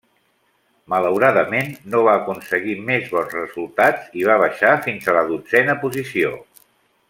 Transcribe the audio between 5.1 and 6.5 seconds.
a la dotzena posició.